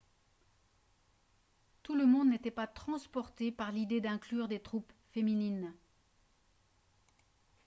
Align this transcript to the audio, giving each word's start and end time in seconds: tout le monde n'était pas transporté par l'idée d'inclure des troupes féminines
tout 1.83 1.93
le 1.93 2.07
monde 2.07 2.29
n'était 2.29 2.49
pas 2.49 2.65
transporté 2.65 3.51
par 3.51 3.71
l'idée 3.71 4.01
d'inclure 4.01 4.47
des 4.47 4.59
troupes 4.59 4.93
féminines 5.11 5.75